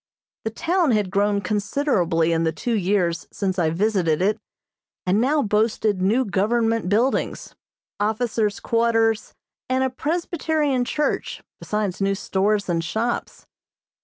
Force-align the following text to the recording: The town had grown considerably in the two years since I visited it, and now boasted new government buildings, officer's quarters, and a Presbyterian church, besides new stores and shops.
The 0.45 0.49
town 0.49 0.89
had 0.93 1.11
grown 1.11 1.41
considerably 1.41 2.31
in 2.31 2.43
the 2.43 2.51
two 2.51 2.73
years 2.73 3.27
since 3.31 3.59
I 3.59 3.69
visited 3.69 4.19
it, 4.19 4.39
and 5.05 5.21
now 5.21 5.43
boasted 5.43 6.01
new 6.01 6.25
government 6.25 6.89
buildings, 6.89 7.53
officer's 7.99 8.59
quarters, 8.59 9.35
and 9.69 9.83
a 9.83 9.91
Presbyterian 9.91 10.85
church, 10.85 11.43
besides 11.59 12.01
new 12.01 12.15
stores 12.15 12.67
and 12.67 12.83
shops. 12.83 13.45